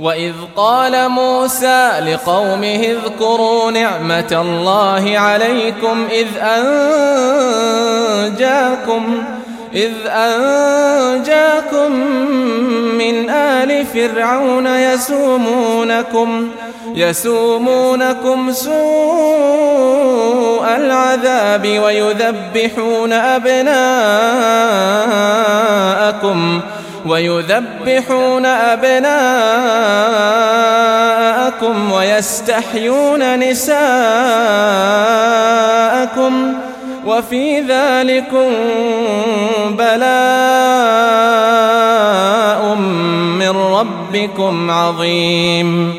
وإذ 0.00 0.32
قال 0.56 1.08
موسى 1.08 1.90
لقومه 2.00 2.84
اذكروا 2.96 3.70
نعمة 3.70 4.28
الله 4.32 5.18
عليكم 5.18 6.06
إذ 6.10 6.26
أنجاكم 8.24 9.24
إذ 9.74 9.92
أنجاكم 10.06 11.92
من 12.98 13.30
آل 13.30 13.86
فرعون 13.86 14.66
يسومونكم 14.66 16.48
يسومونكم 16.94 18.52
سوء 18.52 18.74
العذاب 20.76 21.78
ويذبحون 21.84 23.12
أبناءكم 23.12 23.74
ويذبحون 27.06 28.46
أبناءكم 28.46 29.12
ويستحيون 31.92 33.38
نساءكم 33.38 33.84
وفي 37.06 37.60
ذلكم 37.60 38.52
بلاء 39.70 40.04
من 43.38 43.56
ربكم 43.56 44.70
عظيم. 44.70 45.94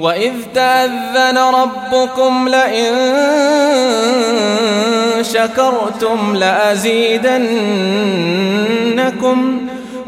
وإذ 0.00 0.32
تأذن 0.54 1.38
ربكم 1.38 2.48
لئن 2.48 2.94
شكرتم 5.22 6.36
لأزيدنكم 6.36 7.32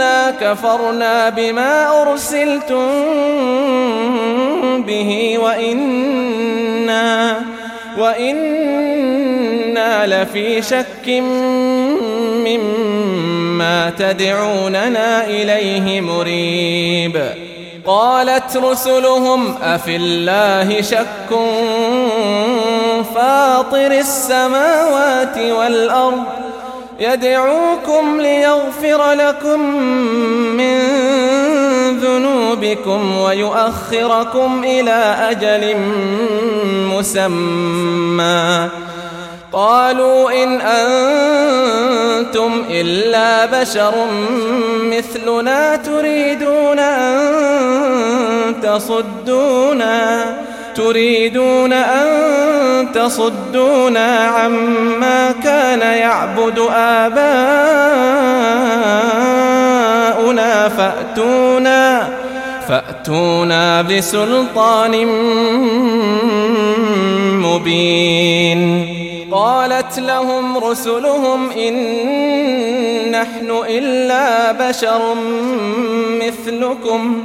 إنا 0.00 0.30
كفرنا 0.30 1.28
بما 1.28 2.02
أرسلتم 2.02 2.86
به 4.82 5.38
وإنا 5.38 7.36
وإنا 7.98 9.42
لفي 10.06 10.62
شك 10.62 11.08
مما 12.46 13.90
تدعوننا 13.98 15.24
إليه 15.26 16.00
مريب 16.00 17.22
قالت 17.86 18.56
رسلهم 18.56 19.54
أفي 19.62 19.96
الله 19.96 20.82
شك 20.82 21.30
فاطر 23.14 23.92
السماوات 23.92 25.38
والأرض 25.38 26.49
يدعوكم 27.00 28.20
ليغفر 28.20 29.12
لكم 29.12 29.60
من 30.56 30.78
ذنوبكم 31.98 33.18
ويؤخركم 33.18 34.64
إلى 34.64 35.16
أجل 35.30 35.76
مسمى. 36.96 38.68
قالوا 39.52 40.42
إن 40.42 40.60
أنتم 40.60 42.64
إلا 42.70 43.46
بشر 43.46 43.94
مثلنا 44.82 45.76
تريدون 45.76 46.78
أن 46.78 48.54
تصدونا. 48.62 50.36
تريدون 50.80 51.72
أن 51.72 52.06
تصدونا 52.92 54.16
عما 54.16 55.32
كان 55.44 55.80
يعبد 55.80 56.58
آباؤنا 56.72 57.18
فأتونا 60.68 62.08
فأتونا 62.68 63.82
بسلطان 63.82 65.06
مبين. 67.42 68.60
قالت 69.32 69.98
لهم 69.98 70.58
رسلهم 70.58 71.50
إن 71.50 71.74
نحن 73.10 73.50
إلا 73.68 74.52
بشر 74.52 75.00
بيوتكم 76.80 77.24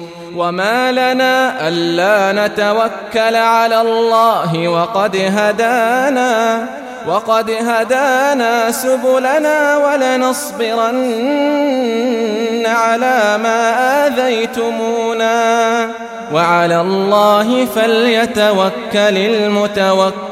وما 0.35 0.91
لنا 0.91 1.67
ألا 1.67 2.47
نتوكل 2.47 3.35
على 3.35 3.81
الله 3.81 4.67
وقد 4.67 5.15
هدانا 5.15 6.65
وقد 7.07 7.51
هدانا 7.51 8.71
سبلنا 8.71 9.77
ولنصبرن 9.77 10.95
على 12.65 13.37
ما 13.43 13.73
آذيتمونا. 14.07 15.89
وعلى 16.33 16.81
الله 16.81 17.65
فليتوكل 17.65 19.17
المتوكلون. 19.17 20.31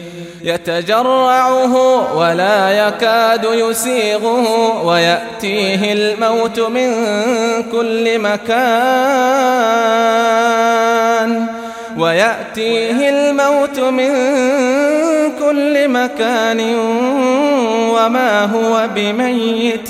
يتجرعه 0.43 1.75
ولا 2.17 2.87
يكاد 2.87 3.47
يسيغه 3.51 4.81
ويأتيه 4.85 5.93
الموت 5.93 6.59
من 6.59 6.93
كل 7.71 8.19
مكان. 8.19 8.61
ويأتيه 11.97 13.09
الموت 13.09 13.79
من 13.79 14.11
كل 15.39 15.87
مكان. 15.87 16.75
وما 17.95 18.45
هو 18.45 18.89
بميت 18.95 19.89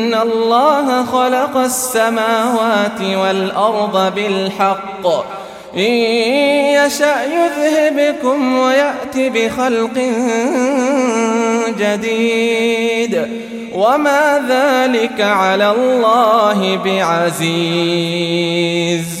الله 0.23 1.05
خلق 1.05 1.57
السماوات 1.57 3.01
والأرض 3.01 4.15
بالحق. 4.15 5.07
إن 5.75 5.81
يشأ 5.81 7.23
يذهبكم 7.23 8.57
ويأتي 8.57 9.29
بخلق 9.29 9.97
جديد. 11.79 13.27
وما 13.75 14.41
ذلك 14.49 15.21
على 15.21 15.71
الله 15.71 16.79
بعزيز. 16.85 19.20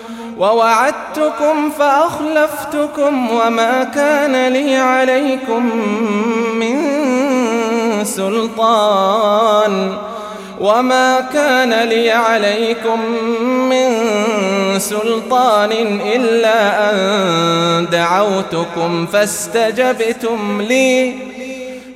ووعدتكم 0.37 1.69
فأخلفتكم 1.79 3.31
وما 3.31 3.83
كان 3.83 4.47
لي 4.53 4.75
عليكم 4.75 5.65
من 6.55 6.77
سلطان 8.05 9.97
وما 10.61 11.21
كان 11.33 11.73
لي 11.73 12.11
عليكم 12.11 13.01
من 13.69 13.89
سلطان 14.79 15.71
إلا 16.15 16.89
أن 16.91 17.87
دعوتكم 17.91 19.05
فاستجبتم 19.05 20.61
لي. 20.61 21.13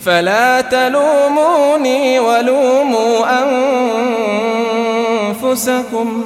فلا 0.01 0.61
تلوموني 0.61 2.19
ولوموا 2.19 3.25
أنفسكم. 5.31 6.25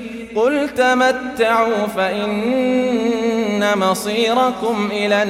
قل 0.35 0.69
تمتعوا 0.69 1.87
فإن 1.95 3.63
مصيركم 3.77 4.89
إلى 4.91 5.23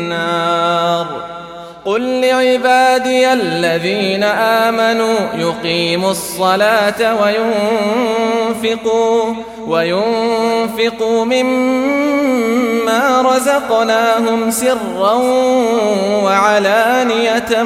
النار 0.00 1.06
قل 1.84 2.20
لعبادي 2.20 3.32
الذين 3.32 4.22
آمنوا 4.22 5.18
يقيموا 5.34 6.10
الصلاة 6.10 7.22
وينفقوا 8.62 9.34
وينفقوا 9.68 11.24
مما 11.24 12.68
رزقناهم 13.22 14.50
سرا 14.50 15.12
وعلانية 16.24 17.62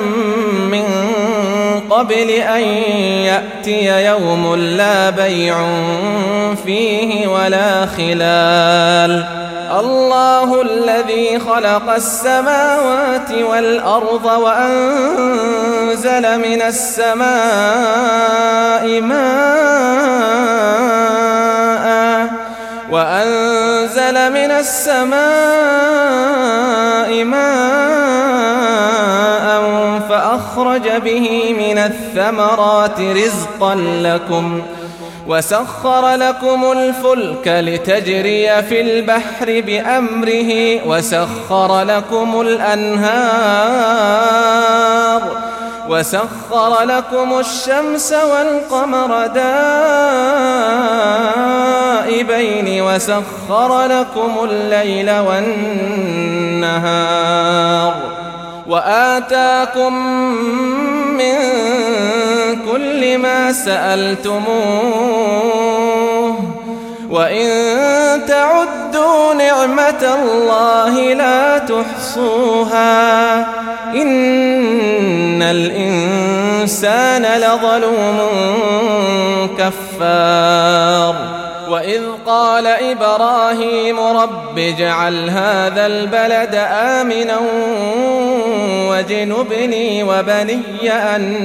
من 0.71 0.85
قبل 1.91 2.31
أن 2.31 2.63
يأتي 3.25 4.07
يوم 4.07 4.55
لا 4.55 5.11
بيع 5.11 5.57
فيه 6.67 7.27
ولا 7.27 7.87
خلال. 7.87 9.43
الله 9.81 10.63
الذي 10.63 11.39
خلق 11.39 11.91
السماوات 11.91 13.33
والأرض 13.51 14.25
وأنزل 14.25 15.59
من 16.39 16.63
السماء 16.63 17.23
ماء 19.01 20.22
وأنزل 22.93 24.33
من 24.33 24.51
السماء 24.51 25.15
ماء 27.25 27.73
فأخرج 30.09 30.89
به 30.89 31.55
من 31.59 31.79
الثمرات 31.79 33.01
رزقا 33.01 33.75
لكم 33.75 34.63
ۖ 34.79 34.83
وسخر 35.27 36.15
لكم 36.15 36.73
الفلك 36.73 37.49
لتجري 37.49 38.63
في 38.63 38.81
البحر 38.81 39.61
بأمره 39.61 40.81
وسخر 40.87 41.83
لكم 41.83 42.41
الأنهار 42.41 43.13
وسخر 45.93 46.83
لكم 46.83 47.39
الشمس 47.39 48.13
والقمر 48.13 49.27
دائبين 52.07 52.83
وسخر 52.83 53.87
لكم 53.87 54.45
الليل 54.45 55.11
والنهار 55.11 56.73
وآتاكم 58.67 59.95
من 61.17 61.37
كل 62.73 63.19
ما 63.19 63.53
سألتموه 63.53 64.43
وإن 67.11 67.47
تعدوا 68.27 68.82
نعمة 69.39 70.15
الله 70.23 71.15
لا 71.15 71.59
تحصوها. 71.59 73.39
إن 73.95 75.43
الإنسان 75.43 77.23
لظلوم 77.23 78.29
كفار. 79.59 81.15
وإذ 81.69 82.03
قال 82.27 82.67
إبراهيم 82.67 84.01
رب 84.01 84.59
اجعل 84.59 85.31
هذا 85.31 85.87
البلد 85.87 86.55
آمنا 86.73 87.39
واجنبني 88.89 90.03
وبني 90.03 90.93
أن 90.93 91.37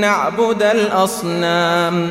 نعبد 0.00 0.62
الأصنام. 0.62 2.10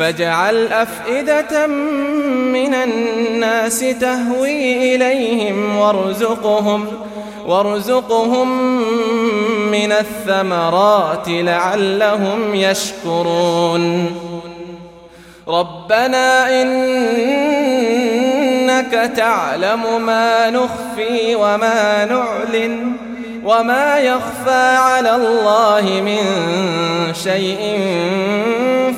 فاجعل 0.00 0.66
أفئدة 0.66 1.66
من 1.66 2.74
الناس 2.74 3.80
تهوي 3.80 4.94
إليهم 4.94 5.76
وارزقهم 5.76 6.86
وارزقهم 7.46 8.72
من 9.70 9.92
الثمرات 9.92 11.28
لعلهم 11.28 12.54
يشكرون. 12.54 14.16
ربنا 15.48 16.62
إن 16.62 16.70
إنك 18.70 19.12
تعلم 19.16 20.06
ما 20.06 20.50
نخفي 20.50 21.34
وما 21.34 22.04
نعلن. 22.04 22.92
وما 23.44 23.98
يخفى 23.98 24.76
على 24.76 25.14
الله 25.16 25.82
من 26.00 26.24
شيء 27.14 27.58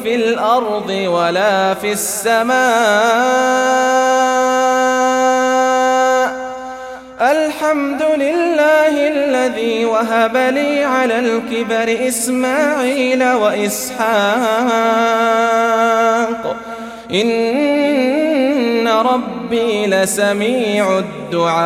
في 0.02 0.14
الأرض 0.14 0.90
ولا 0.90 1.74
في 1.74 1.92
السماء 1.92 2.62
الحمد 7.20 8.02
لله 8.02 9.08
الذي 9.08 9.84
وهب 9.84 10.36
لي 10.36 10.84
على 10.84 11.18
الكبر 11.18 12.08
إسماعيل 12.08 13.24
وإسحاق 13.24 14.02
إن 17.10 17.26
ربي 18.92 19.86
لسميع 19.86 20.98
الدعاء. 20.98 21.62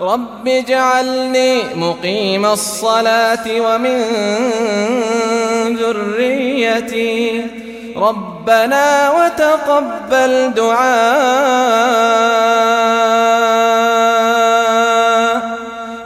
رب 0.00 0.48
اجعلني 0.48 1.62
مقيم 1.76 2.46
الصلاة 2.46 3.60
ومن 3.60 4.02
ذريتي. 5.76 7.46
ربنا 7.96 9.10
وتقبل 9.10 10.52
دعاء. 10.56 10.82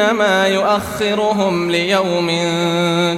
إنما 0.00 0.48
يؤخرهم 0.48 1.70
ليوم 1.70 2.30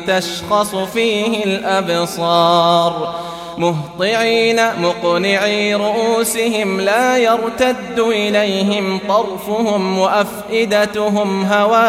تشخص 0.06 0.74
فيه 0.74 1.44
الأبصار. 1.44 3.14
مهطعين 3.58 4.60
مقنعي 4.80 5.74
رؤوسهم 5.74 6.80
لا 6.80 7.18
يرتد 7.18 7.98
إليهم 7.98 9.00
طرفهم 9.08 9.98
وأفئدتهم 9.98 11.44
هواء. 11.44 11.82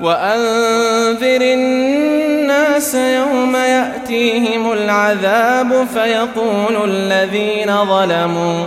وأنذر 0.00 1.40
الناس 1.40 2.94
يوم 2.94 3.56
يأتيهم 3.56 4.72
العذاب 4.72 5.86
فيقول 5.94 6.90
الذين 6.90 7.84
ظلموا 7.84 8.66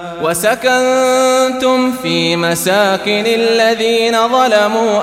وسكنتم 0.23 1.91
في 2.03 2.35
مساكن 2.35 3.23
الذين 3.25 4.27
ظلموا 4.27 5.01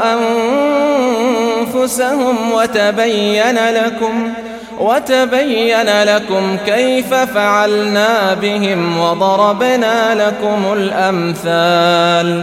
أنفسهم 1.64 2.52
وتبين 2.52 3.58
لكم 3.70 4.32
وتبين 4.78 6.02
لكم 6.02 6.56
كيف 6.66 7.14
فعلنا 7.14 8.34
بهم 8.34 9.00
وضربنا 9.00 10.14
لكم 10.14 10.72
الأمثال 10.72 12.42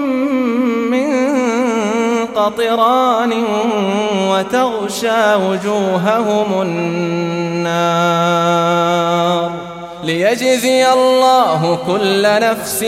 قطران 2.41 3.33
وتغشى 4.29 5.35
وجوههم 5.35 6.61
النار 6.61 8.01
ليجزي 10.03 10.93
الله 10.93 11.79
كل 11.87 12.21
نفس 12.23 12.83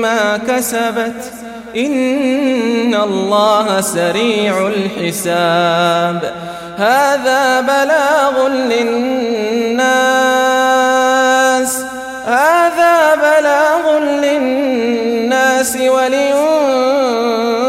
ما 0.00 0.36
كسبت 0.36 1.32
إن 1.76 2.94
الله 2.94 3.80
سريع 3.80 4.68
الحساب 4.68 6.32
هذا 6.76 7.60
بلاغ 7.60 8.48
للناس 8.48 9.82
هذا 12.26 13.14
بلاغ 13.14 13.98
للناس 13.98 15.76
ولينذروا 15.76 17.61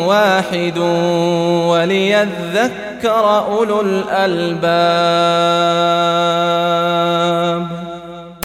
واحد 0.07 0.77
وليذكر 1.67 3.43
أولو 3.47 3.81
الألباب. 3.81 4.57